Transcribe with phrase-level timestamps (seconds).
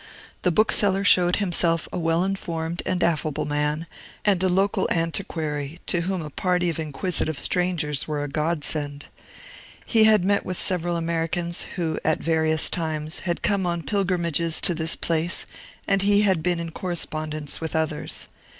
[0.41, 3.85] The bookseller showed himself a well informed and affable man,
[4.25, 9.05] and a local antiquary, to whom a party of inquisitive strangers were a godsend.
[9.85, 14.73] He had met with several Americans, who, at various times, had come on pilgrimages to
[14.73, 15.45] this place,
[15.87, 18.27] and he had been in correspondence with others.